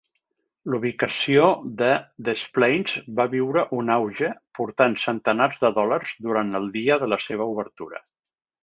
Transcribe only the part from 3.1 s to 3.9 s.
va viure